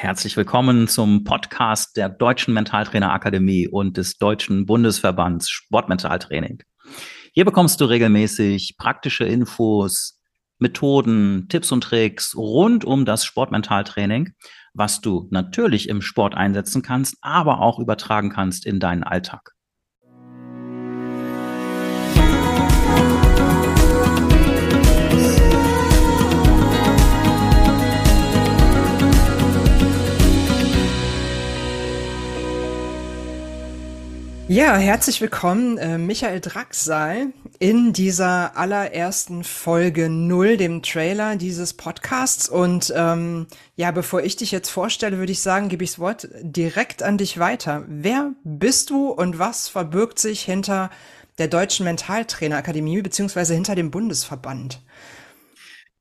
Herzlich 0.00 0.36
willkommen 0.36 0.86
zum 0.86 1.24
Podcast 1.24 1.96
der 1.96 2.08
Deutschen 2.08 2.54
Mentaltrainer 2.54 3.12
Akademie 3.12 3.66
und 3.66 3.96
des 3.96 4.16
Deutschen 4.16 4.64
Bundesverbands 4.64 5.50
Sportmentaltraining. 5.50 6.62
Hier 7.32 7.44
bekommst 7.44 7.80
du 7.80 7.86
regelmäßig 7.86 8.76
praktische 8.78 9.24
Infos, 9.24 10.22
Methoden, 10.60 11.48
Tipps 11.48 11.72
und 11.72 11.80
Tricks 11.80 12.36
rund 12.36 12.84
um 12.84 13.06
das 13.06 13.24
Sportmentaltraining, 13.24 14.34
was 14.72 15.00
du 15.00 15.26
natürlich 15.32 15.88
im 15.88 16.00
Sport 16.00 16.36
einsetzen 16.36 16.82
kannst, 16.82 17.16
aber 17.20 17.60
auch 17.60 17.80
übertragen 17.80 18.30
kannst 18.30 18.66
in 18.66 18.78
deinen 18.78 19.02
Alltag. 19.02 19.50
Ja, 34.58 34.74
herzlich 34.76 35.20
willkommen, 35.20 35.78
äh, 35.78 35.98
Michael 35.98 36.40
Draxal, 36.40 37.32
in 37.60 37.92
dieser 37.92 38.56
allerersten 38.56 39.44
Folge 39.44 40.08
null, 40.08 40.56
dem 40.56 40.82
Trailer 40.82 41.36
dieses 41.36 41.74
Podcasts. 41.74 42.48
Und 42.48 42.92
ähm, 42.96 43.46
ja, 43.76 43.92
bevor 43.92 44.20
ich 44.20 44.34
dich 44.34 44.50
jetzt 44.50 44.70
vorstelle, 44.70 45.18
würde 45.18 45.30
ich 45.30 45.42
sagen, 45.42 45.68
gebe 45.68 45.84
ich 45.84 45.90
das 45.92 46.00
Wort 46.00 46.28
direkt 46.42 47.04
an 47.04 47.18
dich 47.18 47.38
weiter. 47.38 47.84
Wer 47.86 48.32
bist 48.42 48.90
du 48.90 49.10
und 49.10 49.38
was 49.38 49.68
verbirgt 49.68 50.18
sich 50.18 50.42
hinter 50.42 50.90
der 51.38 51.46
Deutschen 51.46 51.84
Mentaltrainerakademie 51.84 53.00
beziehungsweise 53.00 53.54
hinter 53.54 53.76
dem 53.76 53.92
Bundesverband? 53.92 54.82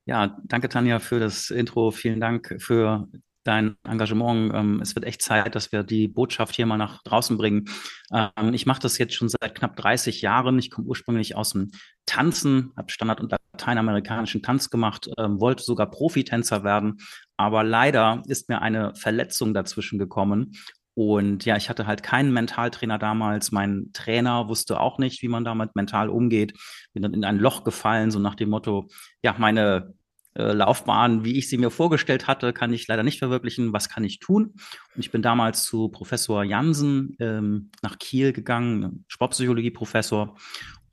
Ja, 0.06 0.36
danke 0.46 0.68
Tanja 0.68 0.98
für 0.98 1.20
das 1.20 1.52
Intro. 1.52 1.92
Vielen 1.92 2.20
Dank 2.20 2.56
für 2.58 3.08
dein 3.48 3.78
Engagement. 3.84 4.54
Ähm, 4.54 4.82
es 4.82 4.96
wird 4.96 5.06
echt 5.06 5.22
Zeit, 5.22 5.56
dass 5.56 5.72
wir 5.72 5.84
die 5.84 6.08
Botschaft 6.08 6.56
hier 6.56 6.66
mal 6.66 6.78
nach 6.78 7.02
draußen 7.04 7.38
bringen. 7.38 7.70
Ähm, 8.12 8.54
ich 8.54 8.66
mache 8.66 8.82
das 8.82 8.98
jetzt 8.98 9.14
schon 9.14 9.30
seit 9.30 9.56
knapp 9.56 9.76
30 9.76 10.22
Jahren. 10.22 10.60
Ich 10.60 10.70
komme 10.70 10.88
ursprünglich 10.88 11.36
aus 11.36 11.52
dem 11.52 11.72
Tanzen, 12.06 12.74
habe 12.76 12.92
Standard- 12.92 13.22
und 13.22 13.32
lateinamerikanischen 13.32 14.42
Tanz 14.42 14.70
gemacht, 14.70 15.10
ähm, 15.18 15.40
wollte 15.40 15.64
sogar 15.64 15.90
Profitänzer 15.90 16.64
werden. 16.64 16.98
Aber 17.38 17.64
leider 17.64 18.22
ist 18.28 18.50
mir 18.50 18.62
eine 18.62 18.94
Verletzung 18.96 19.54
dazwischen 19.54 20.00
gekommen. 20.00 20.54
Und 20.94 21.46
ja, 21.46 21.56
ich 21.58 21.70
hatte 21.70 21.86
halt 21.86 22.02
keinen 22.02 22.34
Mentaltrainer 22.34 22.98
damals. 22.98 23.52
Mein 23.52 23.92
Trainer 23.94 24.48
wusste 24.48 24.80
auch 24.80 24.98
nicht, 24.98 25.22
wie 25.22 25.28
man 25.28 25.46
damit 25.46 25.76
mental 25.76 26.10
umgeht. 26.10 26.54
Bin 26.94 27.04
dann 27.04 27.14
in 27.14 27.24
ein 27.24 27.38
Loch 27.38 27.64
gefallen, 27.64 28.10
so 28.10 28.18
nach 28.18 28.34
dem 28.34 28.50
Motto, 28.50 28.90
ja, 29.22 29.36
meine 29.38 29.94
äh, 30.38 30.54
Laufbahn, 30.54 31.24
wie 31.26 31.38
ich 31.38 31.50
sie 31.50 31.58
mir 31.58 31.72
vorgestellt 31.72 32.28
hatte, 32.28 32.54
kann 32.54 32.72
ich 32.72 32.88
leider 32.88 33.04
nicht 33.04 33.18
verwirklichen. 33.18 33.74
Was 33.74 33.90
kann 33.90 34.04
ich 34.04 34.20
tun? 34.20 34.54
Und 34.96 35.00
ich 35.00 35.12
bin 35.12 35.22
damals 35.22 35.64
zu 35.64 35.90
Professor 35.90 36.44
Jansen 36.44 37.16
ähm, 37.20 37.72
nach 37.82 37.98
Kiel 37.98 38.34
gegangen, 38.34 39.04
Sportpsychologie-Professor. 39.08 40.36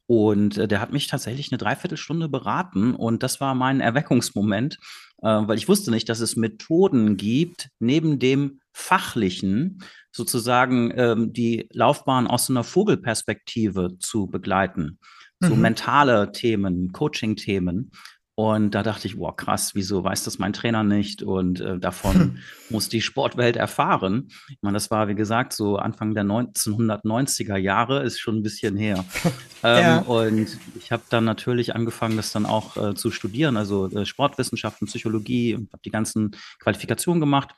Und 0.07 0.57
äh, 0.57 0.67
der 0.67 0.81
hat 0.81 0.93
mich 0.93 1.07
tatsächlich 1.09 1.53
eine 1.53 1.59
Dreiviertelstunde 1.59 2.29
beraten. 2.29 2.95
Und 2.95 3.23
das 3.23 3.41
war 3.41 3.55
mein 3.55 3.81
Erweckungsmoment, 3.81 4.79
äh, 5.23 5.27
weil 5.27 5.59
ich 5.59 5.69
wusste 5.69 5.91
nicht, 5.91 6.09
dass 6.09 6.21
es 6.21 6.37
Methoden 6.37 7.19
gibt, 7.19 7.69
neben 7.79 8.19
dem 8.19 8.61
fachlichen 8.73 9.83
sozusagen 10.11 10.93
ähm, 10.97 11.33
die 11.33 11.69
Laufbahn 11.73 12.27
aus 12.27 12.49
einer 12.49 12.65
Vogelperspektive 12.65 13.99
zu 13.99 14.27
begleiten. 14.27 14.99
So 15.41 15.55
mhm. 15.55 15.63
mentale 15.63 16.33
Themen, 16.33 16.93
Coaching-Themen. 16.93 17.91
Und 18.37 18.73
da 18.73 18.83
dachte 18.83 19.07
ich, 19.07 19.17
wow, 19.17 19.35
krass, 19.35 19.77
wieso 19.77 20.03
weiß 20.03 20.25
das 20.25 20.41
mein 20.41 20.53
Trainer 20.53 20.83
nicht? 20.83 21.23
Und 21.23 21.61
äh, 21.61 21.79
davon 21.79 22.39
muss 22.69 22.89
die 22.89 23.01
Sportwelt 23.01 23.57
erfahren. 23.57 24.29
Ich 24.49 24.59
meine, 24.61 24.75
das 24.75 24.91
war, 24.91 25.07
wie 25.07 25.15
gesagt, 25.15 25.53
so 25.53 25.77
Anfang 25.77 26.15
der 26.15 26.25
1990er 26.25 27.57
Jahre, 27.57 28.03
ist 28.03 28.19
schon 28.19 28.39
ein 28.39 28.43
bisschen 28.43 28.77
her. 28.77 29.05
ähm, 29.63 29.83
ja. 29.83 29.99
Und 29.99 30.59
ich 30.77 30.91
habe 30.91 31.05
dann 31.11 31.25
natürlich 31.25 31.77
angefangen, 31.77 32.17
das 32.17 32.33
dann 32.33 32.45
auch 32.45 32.77
äh, 32.77 32.95
zu 32.97 33.13
studieren, 33.13 33.57
also 33.57 33.89
äh, 33.91 34.05
Sportwissenschaften, 34.05 34.89
Psychologie, 34.89 35.55
habe 35.55 35.83
die 35.85 35.91
ganzen 35.91 36.33
Qualifikationen 36.59 37.21
gemacht. 37.21 37.51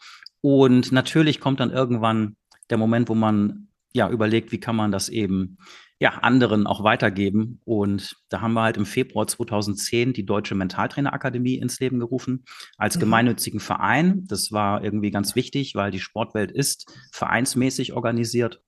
Und 0.43 0.93
natürlich 0.93 1.41
kommt 1.41 1.60
dann 1.60 1.70
irgendwann 1.70 2.37
der 2.69 2.76
Moment, 2.76 3.08
wo 3.08 3.14
man 3.14 3.66
ja 3.96 4.08
überlegt, 4.10 4.52
wie 4.52 4.60
kann 4.60 4.76
man 4.76 4.92
das 4.92 5.08
eben 5.08 5.58
ja, 5.98 6.10
anderen 6.10 6.66
auch 6.66 6.84
weitergeben. 6.84 7.60
Und 7.64 8.16
da 8.28 8.42
haben 8.42 8.52
wir 8.52 8.62
halt 8.62 8.76
im 8.76 8.84
Februar 8.84 9.26
2010 9.26 10.12
die 10.12 10.26
Deutsche 10.26 10.54
Mentaltrainerakademie 10.54 11.56
ins 11.56 11.80
Leben 11.80 11.98
gerufen 11.98 12.44
als 12.76 12.96
mhm. 12.96 13.00
gemeinnützigen 13.00 13.60
Verein. 13.60 14.24
Das 14.28 14.52
war 14.52 14.84
irgendwie 14.84 15.10
ganz 15.10 15.34
wichtig, 15.34 15.74
weil 15.74 15.90
die 15.90 16.00
Sportwelt 16.00 16.52
ist 16.52 16.92
vereinsmäßig 17.12 17.94
organisiert 17.94 18.60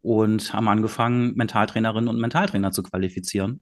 und 0.00 0.52
haben 0.52 0.68
angefangen, 0.68 1.34
Mentaltrainerinnen 1.36 2.08
und 2.08 2.20
Mentaltrainer 2.20 2.72
zu 2.72 2.82
qualifizieren. 2.82 3.60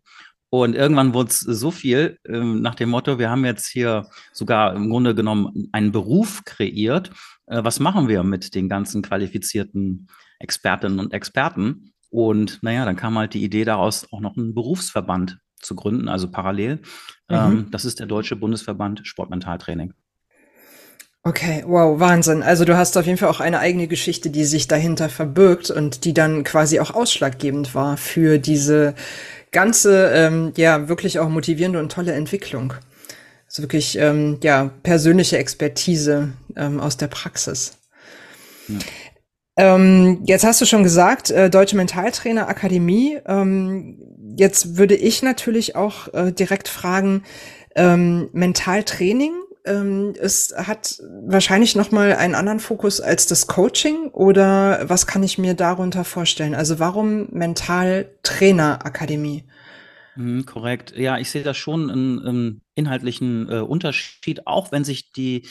Und 0.50 0.74
irgendwann 0.74 1.14
wurde 1.14 1.30
es 1.30 1.38
so 1.40 1.70
viel 1.70 2.18
äh, 2.24 2.38
nach 2.38 2.74
dem 2.74 2.90
Motto, 2.90 3.18
wir 3.18 3.30
haben 3.30 3.44
jetzt 3.44 3.68
hier 3.68 4.06
sogar 4.32 4.74
im 4.74 4.90
Grunde 4.90 5.14
genommen 5.14 5.68
einen 5.72 5.92
Beruf 5.92 6.44
kreiert. 6.44 7.10
Äh, 7.46 7.62
was 7.62 7.78
machen 7.78 8.08
wir 8.08 8.24
mit 8.24 8.54
den 8.56 8.68
ganzen 8.68 9.00
qualifizierten 9.02 10.08
Expertinnen 10.40 10.98
und 10.98 11.12
Experten? 11.12 11.92
Und 12.10 12.60
naja, 12.62 12.84
dann 12.84 12.96
kam 12.96 13.16
halt 13.16 13.34
die 13.34 13.44
Idee 13.44 13.64
daraus, 13.64 14.08
auch 14.12 14.20
noch 14.20 14.36
einen 14.36 14.52
Berufsverband 14.52 15.38
zu 15.60 15.76
gründen, 15.76 16.08
also 16.08 16.28
parallel. 16.28 16.76
Mhm. 16.76 17.36
Ähm, 17.36 17.66
das 17.70 17.84
ist 17.84 18.00
der 18.00 18.06
Deutsche 18.06 18.34
Bundesverband 18.34 19.02
Sportmentaltraining. 19.04 19.94
Okay, 21.22 21.62
wow, 21.66 22.00
Wahnsinn. 22.00 22.42
Also 22.42 22.64
du 22.64 22.78
hast 22.78 22.96
auf 22.96 23.04
jeden 23.04 23.18
Fall 23.18 23.28
auch 23.28 23.40
eine 23.40 23.58
eigene 23.58 23.88
Geschichte, 23.88 24.30
die 24.30 24.46
sich 24.46 24.68
dahinter 24.68 25.10
verbirgt 25.10 25.70
und 25.70 26.06
die 26.06 26.14
dann 26.14 26.44
quasi 26.44 26.80
auch 26.80 26.92
ausschlaggebend 26.92 27.74
war 27.74 27.98
für 27.98 28.38
diese 28.38 28.94
ganze, 29.52 30.10
ähm, 30.14 30.52
ja, 30.56 30.88
wirklich 30.88 31.18
auch 31.18 31.28
motivierende 31.28 31.78
und 31.78 31.92
tolle 31.92 32.12
Entwicklung. 32.12 32.74
Also 33.46 33.62
wirklich, 33.62 33.98
ähm, 33.98 34.38
ja, 34.42 34.70
persönliche 34.82 35.38
Expertise 35.38 36.32
ähm, 36.56 36.80
aus 36.80 36.96
der 36.96 37.08
Praxis. 37.08 37.78
Ja. 38.68 38.78
Ähm, 39.56 40.22
jetzt 40.24 40.44
hast 40.44 40.60
du 40.60 40.64
schon 40.64 40.84
gesagt, 40.84 41.30
äh, 41.30 41.50
Deutsche 41.50 41.76
Mentaltrainer 41.76 42.48
Akademie. 42.48 43.18
Ähm, 43.26 43.98
jetzt 44.36 44.78
würde 44.78 44.94
ich 44.94 45.22
natürlich 45.22 45.76
auch 45.76 46.12
äh, 46.14 46.32
direkt 46.32 46.68
fragen, 46.68 47.24
ähm, 47.74 48.30
Mentaltraining, 48.32 49.32
ähm, 49.70 50.14
es 50.18 50.52
hat 50.56 51.00
wahrscheinlich 51.26 51.76
noch 51.76 51.90
mal 51.90 52.14
einen 52.14 52.34
anderen 52.34 52.60
Fokus 52.60 53.00
als 53.00 53.26
das 53.26 53.46
Coaching 53.46 54.08
oder 54.08 54.88
was 54.88 55.06
kann 55.06 55.22
ich 55.22 55.38
mir 55.38 55.54
darunter 55.54 56.04
vorstellen? 56.04 56.54
Also 56.54 56.78
warum 56.78 57.28
Mentaltrainer 57.30 58.84
Akademie? 58.84 59.44
Mhm, 60.16 60.44
korrekt. 60.44 60.92
Ja, 60.96 61.18
ich 61.18 61.30
sehe 61.30 61.42
da 61.42 61.54
schon 61.54 61.90
einen, 61.90 62.26
einen 62.26 62.60
inhaltlichen 62.74 63.48
äh, 63.48 63.60
Unterschied, 63.60 64.46
auch 64.46 64.72
wenn 64.72 64.84
sich 64.84 65.12
die 65.12 65.46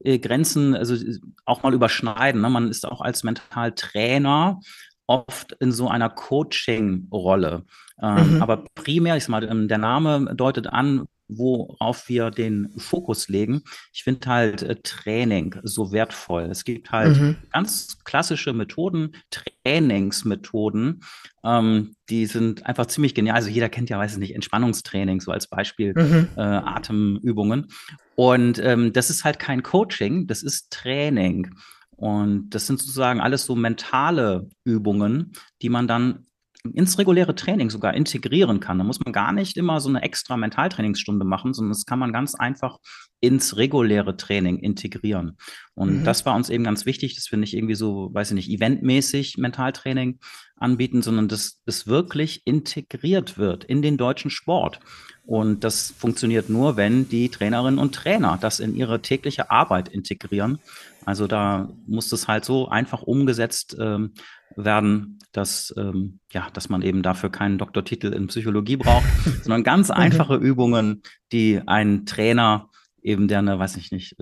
äh, 0.00 0.18
Grenzen 0.18 0.74
also 0.74 0.96
auch 1.44 1.62
mal 1.62 1.74
überschneiden. 1.74 2.40
Ne? 2.40 2.50
Man 2.50 2.68
ist 2.68 2.86
auch 2.86 3.00
als 3.00 3.24
Mentaltrainer 3.24 4.60
oft 5.06 5.52
in 5.60 5.72
so 5.72 5.88
einer 5.88 6.10
Coaching-Rolle. 6.10 7.64
Ähm, 8.00 8.36
mhm. 8.36 8.42
Aber 8.42 8.64
primär, 8.74 9.16
ich 9.16 9.24
sag 9.24 9.30
mal, 9.30 9.44
ähm, 9.44 9.68
der 9.68 9.78
Name 9.78 10.34
deutet 10.34 10.66
an, 10.66 11.06
worauf 11.38 12.08
wir 12.08 12.30
den 12.30 12.72
Fokus 12.76 13.28
legen. 13.28 13.62
Ich 13.92 14.04
finde 14.04 14.26
halt 14.26 14.62
äh, 14.62 14.76
Training 14.82 15.56
so 15.62 15.92
wertvoll. 15.92 16.44
Es 16.44 16.64
gibt 16.64 16.92
halt 16.92 17.20
mhm. 17.20 17.36
ganz 17.52 17.98
klassische 18.04 18.52
Methoden, 18.52 19.12
Trainingsmethoden, 19.30 21.02
ähm, 21.44 21.96
die 22.08 22.26
sind 22.26 22.66
einfach 22.66 22.86
ziemlich 22.86 23.14
genial. 23.14 23.36
Also 23.36 23.48
jeder 23.48 23.68
kennt 23.68 23.90
ja, 23.90 23.98
weiß 23.98 24.12
ich 24.12 24.18
nicht, 24.18 24.34
Entspannungstraining, 24.34 25.20
so 25.20 25.32
als 25.32 25.48
Beispiel, 25.48 25.94
mhm. 25.94 26.28
äh, 26.36 26.40
Atemübungen. 26.40 27.68
Und 28.14 28.58
ähm, 28.58 28.92
das 28.92 29.10
ist 29.10 29.24
halt 29.24 29.38
kein 29.38 29.62
Coaching, 29.62 30.26
das 30.26 30.42
ist 30.42 30.70
Training. 30.70 31.54
Und 31.96 32.50
das 32.50 32.66
sind 32.66 32.80
sozusagen 32.80 33.20
alles 33.20 33.44
so 33.44 33.54
mentale 33.54 34.48
Übungen, 34.64 35.32
die 35.62 35.68
man 35.68 35.86
dann 35.86 36.26
ins 36.72 36.96
reguläre 36.98 37.34
Training 37.34 37.70
sogar 37.70 37.94
integrieren 37.94 38.60
kann. 38.60 38.78
Da 38.78 38.84
muss 38.84 39.00
man 39.00 39.12
gar 39.12 39.32
nicht 39.32 39.56
immer 39.56 39.80
so 39.80 39.88
eine 39.88 40.02
extra 40.02 40.36
Mentaltrainingsstunde 40.36 41.24
machen, 41.24 41.54
sondern 41.54 41.72
das 41.72 41.86
kann 41.86 41.98
man 41.98 42.12
ganz 42.12 42.34
einfach 42.34 42.78
ins 43.20 43.56
reguläre 43.56 44.16
Training 44.16 44.58
integrieren. 44.58 45.36
Und 45.74 46.00
mhm. 46.00 46.04
das 46.04 46.24
war 46.24 46.36
uns 46.36 46.50
eben 46.50 46.64
ganz 46.64 46.86
wichtig, 46.86 47.16
dass 47.16 47.30
wir 47.30 47.38
nicht 47.38 47.54
irgendwie 47.54 47.74
so, 47.74 48.10
weiß 48.12 48.30
ich 48.30 48.34
nicht, 48.34 48.50
eventmäßig 48.50 49.38
Mentaltraining 49.38 50.20
anbieten, 50.56 51.02
sondern 51.02 51.28
dass 51.28 51.60
es 51.66 51.88
wirklich 51.88 52.42
integriert 52.44 53.38
wird 53.38 53.64
in 53.64 53.82
den 53.82 53.96
deutschen 53.96 54.30
Sport. 54.30 54.78
Und 55.24 55.64
das 55.64 55.90
funktioniert 55.90 56.48
nur, 56.48 56.76
wenn 56.76 57.08
die 57.08 57.28
Trainerinnen 57.28 57.78
und 57.78 57.94
Trainer 57.94 58.38
das 58.40 58.60
in 58.60 58.74
ihre 58.74 59.02
tägliche 59.02 59.50
Arbeit 59.50 59.88
integrieren. 59.88 60.58
Also 61.04 61.26
da 61.26 61.68
muss 61.86 62.08
das 62.08 62.28
halt 62.28 62.44
so 62.44 62.68
einfach 62.68 63.02
umgesetzt 63.02 63.76
ähm, 63.80 64.12
werden, 64.56 65.18
dass, 65.32 65.74
ähm, 65.76 66.20
ja, 66.32 66.48
dass 66.52 66.68
man 66.68 66.82
eben 66.82 67.02
dafür 67.02 67.30
keinen 67.30 67.58
Doktortitel 67.58 68.12
in 68.12 68.26
Psychologie 68.26 68.76
braucht, 68.76 69.04
sondern 69.42 69.64
ganz 69.64 69.88
mhm. 69.88 69.94
einfache 69.94 70.36
Übungen, 70.36 71.02
die 71.32 71.60
ein 71.66 72.06
Trainer 72.06 72.68
eben 73.02 73.28
der 73.28 73.40
eine, 73.40 73.58
weiß 73.58 73.76
ich 73.76 73.90
nicht, 73.90 74.16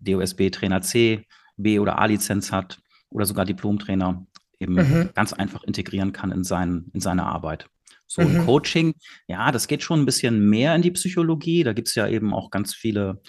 DOSB 0.00 0.50
Trainer 0.50 0.82
C 0.82 1.26
B- 1.56 1.78
oder 1.78 1.98
A-Lizenz 1.98 2.52
hat 2.52 2.78
oder 3.10 3.24
sogar 3.24 3.44
Diplomtrainer 3.44 4.26
eben 4.60 4.74
mhm. 4.74 5.10
ganz 5.14 5.32
einfach 5.32 5.64
integrieren 5.64 6.12
kann 6.12 6.30
in, 6.32 6.44
sein, 6.44 6.86
in 6.92 7.00
seine 7.00 7.24
Arbeit. 7.24 7.68
So 8.06 8.22
mhm. 8.22 8.44
Coaching, 8.44 8.94
ja, 9.26 9.52
das 9.52 9.68
geht 9.68 9.82
schon 9.82 10.00
ein 10.00 10.06
bisschen 10.06 10.48
mehr 10.48 10.74
in 10.74 10.82
die 10.82 10.90
Psychologie. 10.90 11.62
Da 11.62 11.72
gibt 11.72 11.88
es 11.88 11.94
ja 11.94 12.08
eben 12.08 12.32
auch 12.32 12.50
ganz 12.50 12.74
viele 12.74 13.20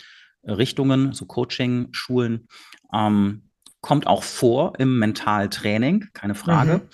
Richtungen, 0.44 1.13
so 1.13 1.25
Coaching-Schulen. 1.25 2.48
Ähm, 2.94 3.49
kommt 3.81 4.08
auch 4.08 4.24
vor 4.24 4.74
im 4.78 5.00
Mentaltraining, 5.00 6.08
keine 6.14 6.36
Frage. 6.36 6.78
Mhm. 6.78 6.90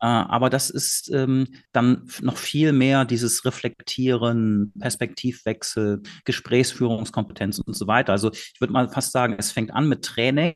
Äh, 0.00 0.06
aber 0.06 0.48
das 0.48 0.70
ist 0.70 1.10
ähm, 1.12 1.48
dann 1.72 2.08
noch 2.20 2.36
viel 2.36 2.72
mehr 2.72 3.04
dieses 3.04 3.44
Reflektieren, 3.44 4.72
Perspektivwechsel, 4.78 6.02
Gesprächsführungskompetenz 6.24 7.58
und 7.58 7.74
so 7.74 7.86
weiter. 7.86 8.12
Also 8.12 8.30
ich 8.32 8.60
würde 8.60 8.72
mal 8.72 8.88
fast 8.88 9.12
sagen, 9.12 9.34
es 9.38 9.50
fängt 9.50 9.72
an 9.72 9.88
mit 9.88 10.04
Training 10.04 10.54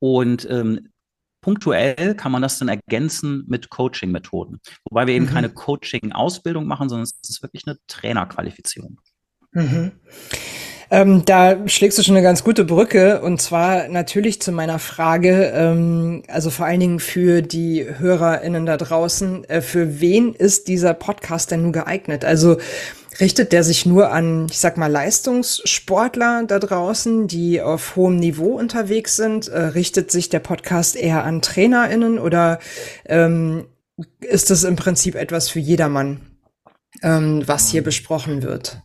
und 0.00 0.48
ähm, 0.50 0.88
punktuell 1.40 2.16
kann 2.16 2.32
man 2.32 2.42
das 2.42 2.58
dann 2.58 2.68
ergänzen 2.68 3.44
mit 3.46 3.70
Coaching-Methoden. 3.70 4.60
Wobei 4.90 5.06
wir 5.06 5.14
eben 5.14 5.26
mhm. 5.26 5.30
keine 5.30 5.50
Coaching-Ausbildung 5.50 6.66
machen, 6.66 6.88
sondern 6.88 7.04
es 7.04 7.16
ist 7.28 7.42
wirklich 7.42 7.66
eine 7.66 7.76
Trainerqualifizierung. 7.86 9.00
Mhm. 9.52 9.92
Ähm, 10.90 11.24
da 11.26 11.68
schlägst 11.68 11.98
du 11.98 12.02
schon 12.02 12.16
eine 12.16 12.22
ganz 12.22 12.44
gute 12.44 12.64
Brücke 12.64 13.20
und 13.20 13.42
zwar 13.42 13.88
natürlich 13.88 14.40
zu 14.40 14.52
meiner 14.52 14.78
Frage, 14.78 15.52
ähm, 15.54 16.22
also 16.28 16.48
vor 16.48 16.64
allen 16.64 16.80
Dingen 16.80 17.00
für 17.00 17.42
die 17.42 17.86
HörerInnen 17.98 18.64
da 18.64 18.78
draußen, 18.78 19.44
äh, 19.44 19.60
für 19.60 20.00
wen 20.00 20.34
ist 20.34 20.66
dieser 20.66 20.94
Podcast 20.94 21.50
denn 21.50 21.62
nun 21.62 21.72
geeignet? 21.72 22.24
Also 22.24 22.56
richtet 23.20 23.52
der 23.52 23.64
sich 23.64 23.84
nur 23.84 24.12
an, 24.12 24.46
ich 24.50 24.58
sag 24.58 24.78
mal, 24.78 24.90
Leistungssportler 24.90 26.44
da 26.46 26.58
draußen, 26.58 27.28
die 27.28 27.60
auf 27.60 27.96
hohem 27.96 28.16
Niveau 28.16 28.58
unterwegs 28.58 29.16
sind? 29.16 29.48
Äh, 29.48 29.58
richtet 29.58 30.10
sich 30.10 30.30
der 30.30 30.40
Podcast 30.40 30.96
eher 30.96 31.24
an 31.24 31.42
TrainerInnen 31.42 32.18
oder 32.18 32.60
ähm, 33.04 33.66
ist 34.20 34.48
das 34.48 34.64
im 34.64 34.76
Prinzip 34.76 35.16
etwas 35.16 35.50
für 35.50 35.60
jedermann, 35.60 36.20
ähm, 37.02 37.42
was 37.46 37.68
hier 37.68 37.82
besprochen 37.82 38.42
wird? 38.42 38.80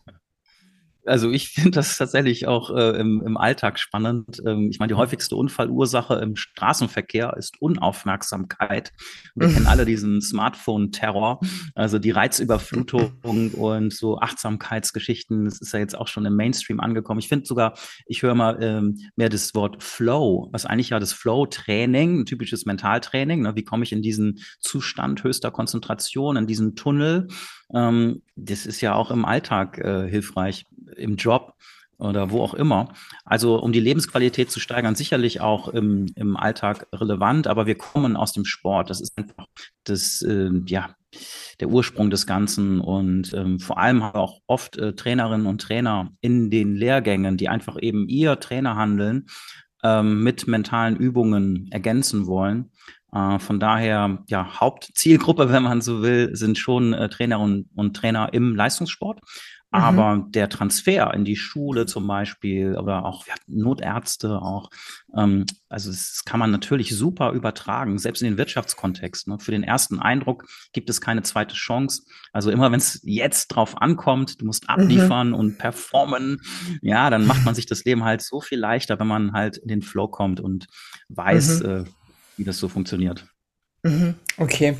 Also 1.06 1.30
ich 1.30 1.48
finde 1.50 1.72
das 1.72 1.96
tatsächlich 1.96 2.46
auch 2.46 2.74
äh, 2.74 2.98
im, 2.98 3.22
im 3.24 3.36
Alltag 3.36 3.78
spannend. 3.78 4.42
Ähm, 4.46 4.68
ich 4.70 4.78
meine, 4.78 4.88
die 4.88 4.98
häufigste 4.98 5.36
Unfallursache 5.36 6.14
im 6.14 6.36
Straßenverkehr 6.36 7.34
ist 7.36 7.60
Unaufmerksamkeit. 7.60 8.92
Wir 9.34 9.48
kennen 9.48 9.66
alle 9.66 9.84
diesen 9.84 10.20
Smartphone-Terror, 10.20 11.40
also 11.74 11.98
die 11.98 12.10
Reizüberflutung 12.10 13.52
und 13.54 13.92
so 13.92 14.18
Achtsamkeitsgeschichten. 14.18 15.44
Das 15.44 15.60
ist 15.60 15.72
ja 15.72 15.80
jetzt 15.80 15.96
auch 15.96 16.08
schon 16.08 16.26
im 16.26 16.36
Mainstream 16.36 16.80
angekommen. 16.80 17.20
Ich 17.20 17.28
finde 17.28 17.46
sogar, 17.46 17.74
ich 18.06 18.22
höre 18.22 18.34
mal 18.34 18.58
ähm, 18.62 18.98
mehr 19.16 19.28
das 19.28 19.54
Wort 19.54 19.82
Flow, 19.82 20.48
was 20.52 20.66
eigentlich 20.66 20.90
ja 20.90 20.98
das 20.98 21.12
Flow-Training, 21.12 22.20
ein 22.20 22.26
typisches 22.26 22.64
Mentaltraining. 22.64 23.42
Ne? 23.42 23.56
Wie 23.56 23.64
komme 23.64 23.84
ich 23.84 23.92
in 23.92 24.02
diesen 24.02 24.40
Zustand 24.60 25.24
höchster 25.24 25.50
Konzentration, 25.50 26.36
in 26.36 26.46
diesen 26.46 26.76
Tunnel? 26.76 27.28
Ähm, 27.72 28.22
das 28.36 28.66
ist 28.66 28.80
ja 28.80 28.94
auch 28.94 29.10
im 29.10 29.24
Alltag 29.24 29.78
äh, 29.78 30.08
hilfreich, 30.08 30.66
im 30.96 31.16
Job 31.16 31.54
oder 31.98 32.30
wo 32.30 32.42
auch 32.42 32.54
immer. 32.54 32.92
Also 33.24 33.60
um 33.60 33.72
die 33.72 33.80
Lebensqualität 33.80 34.50
zu 34.50 34.60
steigern, 34.60 34.94
sicherlich 34.94 35.40
auch 35.40 35.68
im, 35.68 36.06
im 36.16 36.36
Alltag 36.36 36.86
relevant, 36.92 37.46
aber 37.46 37.66
wir 37.66 37.76
kommen 37.76 38.16
aus 38.16 38.32
dem 38.32 38.44
Sport. 38.44 38.90
Das 38.90 39.00
ist 39.00 39.16
einfach 39.16 39.46
das, 39.84 40.22
äh, 40.22 40.50
ja, 40.66 40.94
der 41.60 41.68
Ursprung 41.68 42.10
des 42.10 42.26
Ganzen 42.26 42.80
und 42.80 43.32
ähm, 43.34 43.60
vor 43.60 43.78
allem 43.78 44.02
auch 44.02 44.40
oft 44.46 44.76
äh, 44.76 44.94
Trainerinnen 44.94 45.46
und 45.46 45.60
Trainer 45.60 46.10
in 46.20 46.50
den 46.50 46.74
Lehrgängen, 46.74 47.36
die 47.36 47.48
einfach 47.48 47.76
eben 47.80 48.08
ihr 48.08 48.40
Trainerhandeln 48.40 49.26
ähm, 49.84 50.22
mit 50.22 50.48
mentalen 50.48 50.96
Übungen 50.96 51.68
ergänzen 51.70 52.26
wollen. 52.26 52.70
Äh, 53.14 53.38
von 53.38 53.60
daher, 53.60 54.18
ja, 54.26 54.60
Hauptzielgruppe, 54.60 55.48
wenn 55.52 55.62
man 55.62 55.80
so 55.80 56.02
will, 56.02 56.34
sind 56.34 56.58
schon 56.58 56.92
äh, 56.92 57.08
Trainerinnen 57.08 57.70
und 57.74 57.96
Trainer 57.96 58.32
im 58.32 58.54
Leistungssport. 58.56 59.20
Mhm. 59.74 59.80
Aber 59.80 60.16
mhm. 60.16 60.32
der 60.32 60.48
Transfer 60.48 61.12
in 61.14 61.24
die 61.24 61.36
Schule 61.36 61.86
zum 61.86 62.06
Beispiel 62.06 62.76
oder 62.76 63.04
auch 63.04 63.26
ja, 63.26 63.34
Notärzte 63.46 64.40
auch, 64.40 64.70
ähm, 65.16 65.46
also 65.68 65.90
das 65.90 66.22
kann 66.24 66.38
man 66.38 66.50
natürlich 66.50 66.96
super 66.96 67.32
übertragen, 67.32 67.98
selbst 67.98 68.22
in 68.22 68.30
den 68.30 68.38
Wirtschaftskontext. 68.38 69.28
Ne? 69.28 69.38
Für 69.40 69.50
den 69.50 69.64
ersten 69.64 69.98
Eindruck 69.98 70.46
gibt 70.72 70.90
es 70.90 71.00
keine 71.00 71.22
zweite 71.22 71.54
Chance. 71.54 72.02
Also 72.32 72.50
immer 72.50 72.70
wenn 72.70 72.78
es 72.78 73.00
jetzt 73.04 73.48
drauf 73.48 73.80
ankommt, 73.80 74.40
du 74.40 74.46
musst 74.46 74.64
mhm. 74.64 74.74
abliefern 74.74 75.28
mhm. 75.28 75.34
und 75.34 75.58
performen, 75.58 76.40
ja, 76.82 77.10
dann 77.10 77.26
macht 77.26 77.44
man 77.44 77.54
sich 77.54 77.66
das 77.66 77.84
Leben 77.84 78.04
halt 78.04 78.22
so 78.22 78.40
viel 78.40 78.58
leichter, 78.58 78.98
wenn 78.98 79.08
man 79.08 79.32
halt 79.32 79.56
in 79.56 79.68
den 79.68 79.82
Flow 79.82 80.08
kommt 80.08 80.40
und 80.40 80.66
weiß, 81.08 81.62
mhm. 81.62 81.68
äh, 81.68 81.84
wie 82.36 82.44
das 82.44 82.58
so 82.58 82.68
funktioniert. 82.68 83.26
Mhm. 83.82 84.14
Okay. 84.38 84.76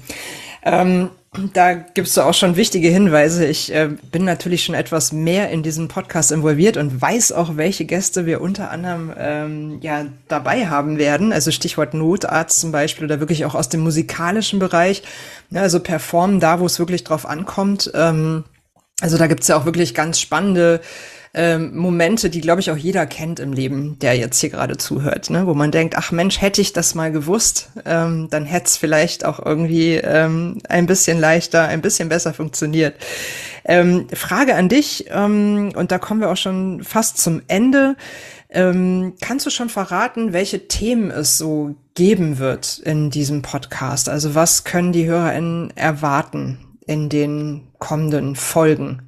Ähm, 0.62 1.11
da 1.53 1.75
gibst 1.75 2.17
du 2.17 2.23
auch 2.23 2.33
schon 2.33 2.56
wichtige 2.56 2.89
Hinweise. 2.89 3.45
Ich 3.45 3.73
äh, 3.75 3.91
bin 4.12 4.25
natürlich 4.25 4.65
schon 4.65 4.75
etwas 4.75 5.12
mehr 5.12 5.51
in 5.51 5.62
diesem 5.62 5.89
Podcast 5.89 6.33
involviert 6.33 6.77
und 6.77 7.03
weiß 7.03 7.33
auch, 7.33 7.56
welche 7.56 7.85
Gäste 7.85 8.25
wir 8.25 8.41
unter 8.41 8.71
anderem 8.71 9.12
ähm, 9.17 9.79
ja 9.83 10.06
dabei 10.29 10.69
haben 10.69 10.97
werden. 10.97 11.33
Also 11.33 11.51
Stichwort 11.51 11.93
Notarzt 11.93 12.61
zum 12.61 12.73
Beispiel 12.73 13.05
oder 13.05 13.21
wirklich 13.21 13.45
auch 13.45 13.55
aus 13.55 13.69
dem 13.69 13.81
musikalischen 13.81 14.59
Bereich. 14.59 15.03
Ja, 15.51 15.62
also 15.62 15.81
performen 15.81 16.41
da, 16.41 16.61
wo 16.61 16.67
es 16.67 16.79
wirklich 16.79 17.05
drauf 17.05 17.27
ankommt. 17.27 17.91
Ähm, 17.95 18.45
also 19.01 19.19
da 19.19 19.27
gibt's 19.27 19.49
ja 19.49 19.56
auch 19.56 19.65
wirklich 19.65 19.95
ganz 19.95 20.21
spannende 20.21 20.81
ähm, 21.35 21.77
Momente, 21.77 22.31
die, 22.31 22.41
glaube 22.41 22.61
ich, 22.61 22.71
auch 22.71 22.77
jeder 22.77 23.07
kennt 23.07 23.41
im 23.41 23.53
Leben, 23.53 23.99
der 23.99 24.17
jetzt 24.17 24.41
hier 24.41 24.51
gerade 24.51 24.77
zuhört, 24.77 25.31
ne? 25.31 25.47
wo 25.47 25.55
man 25.55 25.73
denkt, 25.73 25.97
ach 25.99 26.13
Mensch, 26.13 26.41
hätte 26.41 26.61
ich 26.61 26.73
das 26.73 26.95
mal 26.95 27.11
gewusst, 27.11 27.71
ähm, 27.85 28.29
dann 28.31 28.45
hätte 28.45 28.67
es 28.67 28.77
vielleicht 28.77 29.25
auch 29.25 29.45
irgendwie 29.45 29.97
ähm, 29.97 30.59
ein 30.69 30.87
bisschen 30.87 31.19
leichter, 31.19 31.67
ein 31.67 31.83
bisschen 31.83 32.09
besser 32.09 32.33
funktioniert. 32.35 32.95
Ähm, 33.65 34.07
Frage 34.13 34.55
an 34.55 34.69
dich, 34.69 35.07
ähm, 35.11 35.73
und 35.75 35.91
da 35.91 35.99
kommen 35.99 36.21
wir 36.21 36.31
auch 36.31 36.37
schon 36.37 36.85
fast 36.85 37.19
zum 37.19 37.43
Ende. 37.49 37.97
Ähm, 38.51 39.15
kannst 39.21 39.45
du 39.45 39.51
schon 39.51 39.69
verraten, 39.69 40.33
welche 40.33 40.69
Themen 40.69 41.11
es 41.11 41.37
so 41.37 41.75
geben 41.95 42.39
wird 42.39 42.79
in 42.79 43.11
diesem 43.11 43.43
Podcast? 43.43 44.09
Also 44.09 44.37
was 44.37 44.63
können 44.63 44.93
die 44.93 45.07
HörerInnen 45.07 45.73
erwarten 45.77 46.59
in 46.87 47.09
den 47.09 47.63
kommenden 47.79 48.37
Folgen? 48.37 49.03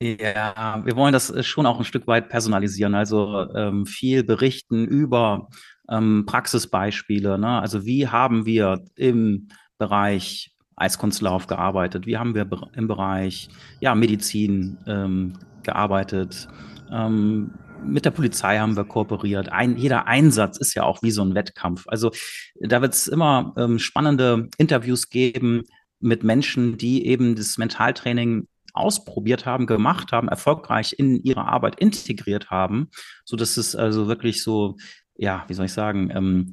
Ja, 0.00 0.80
wir 0.84 0.94
wollen 0.94 1.12
das 1.12 1.28
äh, 1.30 1.42
schon 1.42 1.66
auch 1.66 1.78
ein 1.78 1.84
Stück 1.84 2.06
weit 2.06 2.28
personalisieren, 2.28 2.94
also 2.94 3.50
ähm, 3.54 3.84
viel 3.84 4.22
berichten 4.22 4.86
über 4.86 5.48
ähm, 5.90 6.24
Praxisbeispiele. 6.24 7.36
Ne? 7.36 7.60
Also 7.60 7.84
wie 7.84 8.06
haben 8.06 8.46
wir 8.46 8.84
im 8.94 9.48
Bereich 9.76 10.54
Eiskunstlauf 10.76 11.48
gearbeitet? 11.48 12.06
Wie 12.06 12.16
haben 12.16 12.36
wir 12.36 12.48
im 12.74 12.86
Bereich 12.86 13.48
ja, 13.80 13.96
Medizin 13.96 14.78
ähm, 14.86 15.32
gearbeitet? 15.64 16.46
Ähm, 16.92 17.54
mit 17.84 18.04
der 18.04 18.12
Polizei 18.12 18.58
haben 18.58 18.76
wir 18.76 18.84
kooperiert. 18.84 19.50
Ein, 19.50 19.76
jeder 19.76 20.06
Einsatz 20.06 20.58
ist 20.58 20.74
ja 20.74 20.84
auch 20.84 21.02
wie 21.02 21.10
so 21.10 21.22
ein 21.22 21.34
Wettkampf. 21.34 21.84
Also 21.88 22.12
da 22.60 22.80
wird 22.82 22.94
es 22.94 23.08
immer 23.08 23.52
ähm, 23.56 23.80
spannende 23.80 24.48
Interviews 24.58 25.10
geben 25.10 25.64
mit 25.98 26.22
Menschen, 26.22 26.78
die 26.78 27.06
eben 27.06 27.34
das 27.34 27.58
Mentaltraining 27.58 28.46
ausprobiert 28.78 29.46
haben, 29.46 29.66
gemacht 29.66 30.12
haben, 30.12 30.28
erfolgreich 30.28 30.94
in 30.98 31.22
ihre 31.22 31.46
Arbeit 31.46 31.80
integriert 31.80 32.50
haben, 32.50 32.88
so 33.24 33.36
dass 33.36 33.56
es 33.56 33.76
also 33.76 34.08
wirklich 34.08 34.42
so, 34.42 34.76
ja, 35.16 35.44
wie 35.48 35.54
soll 35.54 35.66
ich 35.66 35.72
sagen, 35.72 36.10
ähm, 36.14 36.52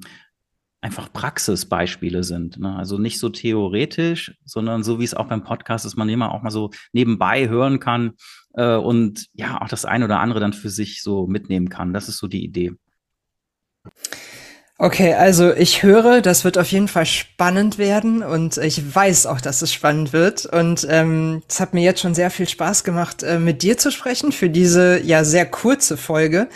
einfach 0.86 1.12
Praxisbeispiele 1.12 2.24
sind. 2.24 2.60
Ne? 2.60 2.76
Also 2.76 3.00
nicht 3.00 3.18
so 3.20 3.30
theoretisch, 3.30 4.38
sondern 4.46 4.84
so 4.84 5.00
wie 5.00 5.04
es 5.04 5.16
auch 5.16 5.28
beim 5.28 5.44
Podcast 5.44 5.84
ist, 5.86 5.96
man 5.96 6.10
immer 6.10 6.32
auch 6.32 6.44
mal 6.44 6.52
so 6.52 6.70
nebenbei 6.94 7.50
hören 7.50 7.80
kann 7.80 8.14
äh, 8.54 8.76
und 8.76 9.26
ja, 9.34 9.62
auch 9.62 9.68
das 9.68 9.86
eine 9.86 10.06
oder 10.06 10.20
andere 10.20 10.40
dann 10.40 10.54
für 10.54 10.70
sich 10.70 11.02
so 11.02 11.26
mitnehmen 11.26 11.70
kann. 11.70 11.92
Das 11.92 12.08
ist 12.08 12.18
so 12.18 12.28
die 12.28 12.44
Idee. 12.44 12.74
Okay, 14.78 15.14
also 15.14 15.54
ich 15.54 15.84
höre, 15.84 16.20
das 16.20 16.44
wird 16.44 16.58
auf 16.58 16.70
jeden 16.70 16.90
Fall 16.90 17.06
spannend 17.06 17.78
werden 17.78 18.22
und 18.22 18.58
ich 18.58 18.94
weiß 18.94 19.26
auch, 19.26 19.40
dass 19.40 19.62
es 19.62 19.72
spannend 19.72 20.12
wird. 20.12 20.46
Und 20.46 20.86
ähm, 20.90 21.44
es 21.48 21.62
hat 21.62 21.74
mir 21.74 21.82
jetzt 21.82 22.02
schon 22.02 22.14
sehr 22.14 22.30
viel 22.30 22.50
Spaß 22.50 22.84
gemacht, 22.84 23.24
äh, 23.24 23.40
mit 23.40 23.64
dir 23.64 23.78
zu 23.78 23.90
sprechen 23.90 24.34
für 24.34 24.50
diese 24.50 25.02
ja 25.02 25.24
sehr 25.24 25.46
kurze 25.46 25.96
Folge 25.96 26.50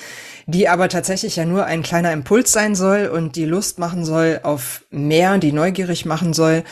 die 0.49 0.67
aber 0.67 0.89
tatsächlich 0.89 1.35
ja 1.35 1.45
nur 1.45 1.65
ein 1.65 1.83
kleiner 1.83 2.11
Impuls 2.11 2.51
sein 2.51 2.75
soll 2.75 3.07
und 3.07 3.35
die 3.35 3.45
Lust 3.45 3.79
machen 3.79 4.05
soll 4.05 4.39
auf 4.43 4.83
mehr, 4.89 5.37
die 5.37 5.51
neugierig 5.51 6.05
machen 6.05 6.33
soll 6.33 6.63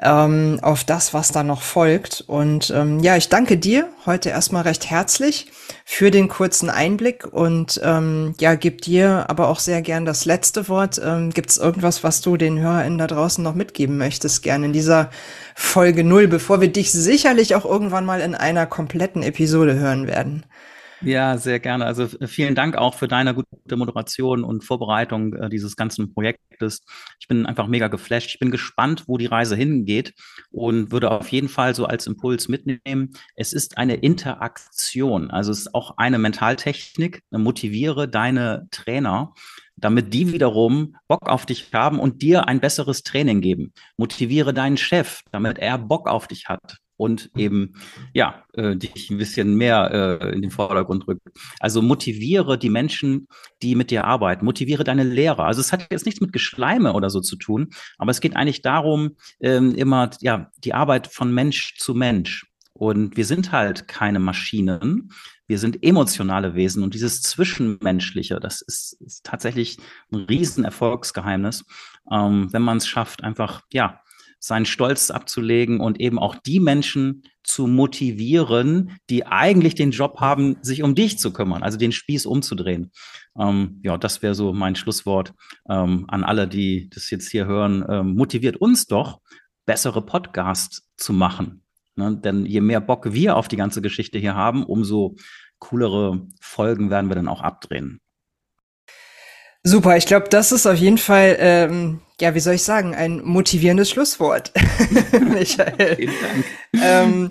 ähm, 0.00 0.58
auf 0.62 0.84
das, 0.84 1.14
was 1.14 1.32
da 1.32 1.42
noch 1.42 1.62
folgt. 1.62 2.24
Und 2.26 2.72
ähm, 2.74 3.00
ja, 3.00 3.16
ich 3.16 3.28
danke 3.28 3.56
dir 3.56 3.88
heute 4.06 4.30
erstmal 4.30 4.62
recht 4.62 4.90
herzlich 4.90 5.50
für 5.84 6.10
den 6.10 6.28
kurzen 6.28 6.70
Einblick 6.70 7.26
und 7.30 7.80
ähm, 7.82 8.34
ja, 8.40 8.54
gib 8.54 8.82
dir 8.82 9.26
aber 9.28 9.48
auch 9.48 9.60
sehr 9.60 9.82
gern 9.82 10.04
das 10.04 10.24
letzte 10.24 10.68
Wort. 10.68 11.00
Ähm, 11.02 11.30
Gibt 11.30 11.50
es 11.50 11.58
irgendwas, 11.58 12.04
was 12.04 12.20
du 12.20 12.36
den 12.36 12.60
HörerInnen 12.60 12.98
da 12.98 13.06
draußen 13.06 13.42
noch 13.42 13.54
mitgeben 13.54 13.96
möchtest, 13.96 14.42
gern 14.42 14.64
in 14.64 14.72
dieser 14.72 15.10
Folge 15.54 16.04
null, 16.04 16.28
bevor 16.28 16.60
wir 16.60 16.68
dich 16.68 16.92
sicherlich 16.92 17.54
auch 17.54 17.64
irgendwann 17.64 18.04
mal 18.04 18.20
in 18.20 18.34
einer 18.34 18.66
kompletten 18.66 19.22
Episode 19.22 19.74
hören 19.74 20.06
werden? 20.06 20.44
Ja, 21.04 21.36
sehr 21.36 21.60
gerne. 21.60 21.84
Also 21.84 22.08
vielen 22.26 22.54
Dank 22.54 22.76
auch 22.76 22.94
für 22.94 23.08
deine 23.08 23.34
gute 23.34 23.76
Moderation 23.76 24.42
und 24.42 24.64
Vorbereitung 24.64 25.34
äh, 25.34 25.48
dieses 25.50 25.76
ganzen 25.76 26.14
Projektes. 26.14 26.82
Ich 27.20 27.28
bin 27.28 27.44
einfach 27.44 27.66
mega 27.66 27.88
geflasht. 27.88 28.30
Ich 28.30 28.38
bin 28.38 28.50
gespannt, 28.50 29.04
wo 29.06 29.18
die 29.18 29.26
Reise 29.26 29.54
hingeht 29.54 30.14
und 30.50 30.92
würde 30.92 31.10
auf 31.10 31.28
jeden 31.28 31.48
Fall 31.48 31.74
so 31.74 31.84
als 31.84 32.06
Impuls 32.06 32.48
mitnehmen. 32.48 33.10
Es 33.36 33.52
ist 33.52 33.76
eine 33.76 33.96
Interaktion. 33.96 35.30
Also 35.30 35.52
es 35.52 35.60
ist 35.60 35.74
auch 35.74 35.98
eine 35.98 36.18
Mentaltechnik. 36.18 37.22
Motiviere 37.30 38.08
deine 38.08 38.66
Trainer 38.70 39.34
damit 39.76 40.14
die 40.14 40.32
wiederum 40.32 40.94
Bock 41.08 41.28
auf 41.28 41.46
dich 41.46 41.72
haben 41.72 41.98
und 41.98 42.22
dir 42.22 42.46
ein 42.46 42.60
besseres 42.60 43.02
Training 43.02 43.40
geben. 43.40 43.72
Motiviere 43.96 44.54
deinen 44.54 44.76
Chef, 44.76 45.22
damit 45.32 45.58
er 45.58 45.78
Bock 45.78 46.08
auf 46.08 46.28
dich 46.28 46.48
hat 46.48 46.78
und 46.96 47.30
eben 47.36 47.74
ja 48.12 48.44
äh, 48.54 48.76
dich 48.76 49.10
ein 49.10 49.18
bisschen 49.18 49.54
mehr 49.56 50.20
äh, 50.20 50.34
in 50.34 50.42
den 50.42 50.50
Vordergrund 50.50 51.08
rückt. 51.08 51.22
Also 51.60 51.82
motiviere 51.82 52.58
die 52.58 52.70
Menschen, 52.70 53.28
die 53.62 53.74
mit 53.74 53.90
dir 53.90 54.04
arbeiten, 54.04 54.44
motiviere 54.44 54.84
deine 54.84 55.04
Lehrer. 55.04 55.44
Also 55.44 55.60
es 55.60 55.72
hat 55.72 55.86
jetzt 55.90 56.06
nichts 56.06 56.20
mit 56.20 56.32
Geschleime 56.32 56.92
oder 56.92 57.10
so 57.10 57.20
zu 57.20 57.36
tun, 57.36 57.70
aber 57.98 58.10
es 58.10 58.20
geht 58.20 58.36
eigentlich 58.36 58.62
darum, 58.62 59.16
ähm, 59.40 59.74
immer 59.74 60.10
ja 60.20 60.50
die 60.58 60.74
Arbeit 60.74 61.08
von 61.08 61.32
Mensch 61.32 61.76
zu 61.78 61.94
Mensch. 61.94 62.46
Und 62.76 63.16
wir 63.16 63.24
sind 63.24 63.52
halt 63.52 63.86
keine 63.86 64.18
Maschinen. 64.18 65.12
Wir 65.46 65.58
sind 65.58 65.84
emotionale 65.84 66.56
Wesen 66.56 66.82
und 66.82 66.94
dieses 66.94 67.22
Zwischenmenschliche, 67.22 68.40
das 68.40 68.62
ist, 68.62 68.96
ist 69.00 69.24
tatsächlich 69.24 69.78
ein 70.10 70.24
Riesenerfolgsgeheimnis, 70.24 71.64
ähm, 72.10 72.52
wenn 72.52 72.62
man 72.62 72.78
es 72.78 72.88
schafft, 72.88 73.22
einfach 73.22 73.62
ja 73.72 74.00
seinen 74.44 74.66
Stolz 74.66 75.10
abzulegen 75.10 75.80
und 75.80 76.00
eben 76.00 76.18
auch 76.18 76.34
die 76.34 76.60
Menschen 76.60 77.22
zu 77.42 77.66
motivieren, 77.66 78.98
die 79.08 79.24
eigentlich 79.24 79.74
den 79.74 79.90
Job 79.90 80.20
haben, 80.20 80.56
sich 80.60 80.82
um 80.82 80.94
dich 80.94 81.18
zu 81.18 81.32
kümmern, 81.32 81.62
also 81.62 81.78
den 81.78 81.92
Spieß 81.92 82.26
umzudrehen. 82.26 82.92
Ähm, 83.38 83.80
ja, 83.82 83.96
das 83.96 84.20
wäre 84.20 84.34
so 84.34 84.52
mein 84.52 84.76
Schlusswort 84.76 85.32
ähm, 85.70 86.04
an 86.08 86.24
alle, 86.24 86.46
die 86.46 86.90
das 86.90 87.08
jetzt 87.10 87.30
hier 87.30 87.46
hören. 87.46 87.86
Ähm, 87.88 88.14
motiviert 88.14 88.58
uns 88.58 88.86
doch, 88.86 89.20
bessere 89.64 90.04
Podcasts 90.04 90.90
zu 90.98 91.14
machen. 91.14 91.62
Ne? 91.96 92.14
Denn 92.22 92.44
je 92.44 92.60
mehr 92.60 92.82
Bock 92.82 93.14
wir 93.14 93.36
auf 93.36 93.48
die 93.48 93.56
ganze 93.56 93.80
Geschichte 93.80 94.18
hier 94.18 94.34
haben, 94.34 94.62
umso 94.62 95.16
coolere 95.58 96.26
Folgen 96.42 96.90
werden 96.90 97.08
wir 97.08 97.14
dann 97.16 97.28
auch 97.28 97.40
abdrehen. 97.40 98.02
Super, 99.62 99.96
ich 99.96 100.04
glaube, 100.04 100.28
das 100.28 100.52
ist 100.52 100.66
auf 100.66 100.76
jeden 100.76 100.98
Fall, 100.98 101.36
ähm, 101.38 102.00
ja, 102.20 102.34
wie 102.34 102.40
soll 102.40 102.54
ich 102.54 102.62
sagen, 102.62 102.94
ein 102.94 103.22
motivierendes 103.24 103.90
Schlusswort. 103.90 104.52
Michael. 105.20 105.96
Vielen 105.96 106.14
Dank. 106.22 106.44
Ähm, 106.82 107.30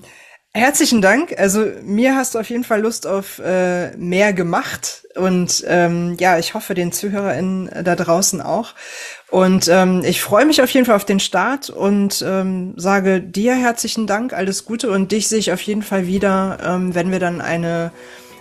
herzlichen 0.53 1.01
Dank. 1.01 1.37
Also 1.37 1.65
mir 1.83 2.15
hast 2.15 2.35
du 2.35 2.39
auf 2.39 2.49
jeden 2.49 2.63
Fall 2.63 2.81
Lust 2.81 3.07
auf 3.07 3.39
äh, 3.39 3.95
mehr 3.95 4.33
gemacht 4.33 5.05
und 5.15 5.63
ähm, 5.67 6.17
ja, 6.19 6.37
ich 6.37 6.53
hoffe 6.53 6.73
den 6.73 6.91
ZuhörerInnen 6.91 7.83
da 7.83 7.95
draußen 7.95 8.41
auch. 8.41 8.73
Und 9.29 9.67
ähm, 9.67 10.03
ich 10.05 10.21
freue 10.21 10.45
mich 10.45 10.61
auf 10.61 10.69
jeden 10.69 10.85
Fall 10.85 10.95
auf 10.95 11.05
den 11.05 11.19
Start 11.19 11.69
und 11.69 12.23
ähm, 12.27 12.73
sage 12.75 13.21
dir 13.21 13.55
herzlichen 13.55 14.05
Dank, 14.05 14.33
alles 14.33 14.65
Gute 14.65 14.91
und 14.91 15.11
dich 15.11 15.27
sehe 15.27 15.39
ich 15.39 15.51
auf 15.51 15.61
jeden 15.61 15.81
Fall 15.81 16.07
wieder, 16.07 16.59
ähm, 16.63 16.93
wenn 16.93 17.09
wir 17.09 17.19
dann 17.19 17.41
eine 17.41 17.91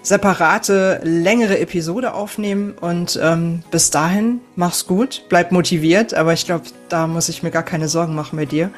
separate, 0.02 1.00
längere 1.04 1.59
Episode 1.59 2.12
aufnehmen. 2.12 2.75
Und 2.80 3.18
ähm, 3.23 3.62
bis 3.71 3.90
dahin, 3.90 4.40
mach's 4.56 4.87
gut, 4.87 5.23
bleib 5.28 5.52
motiviert. 5.52 6.14
Aber 6.14 6.32
ich 6.32 6.44
glaube, 6.44 6.64
da 6.88 7.06
muss 7.06 7.28
ich 7.28 7.42
mir 7.42 7.50
gar 7.50 7.62
keine 7.62 7.88
Sorgen 7.88 8.14
machen 8.14 8.37
bei 8.37 8.44
dir. 8.47 8.71